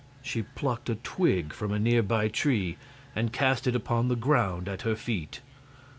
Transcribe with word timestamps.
She 0.23 0.41
plucked 0.41 0.89
a 0.89 0.95
twig 0.95 1.53
from 1.53 1.71
a 1.71 1.77
near 1.77 2.01
by 2.01 2.27
tree 2.27 2.77
and 3.15 3.31
cast 3.31 3.67
it 3.67 3.75
upon 3.75 4.07
the 4.07 4.15
ground 4.15 4.67
at 4.67 4.81
her 4.81 4.95
feet. 4.95 5.41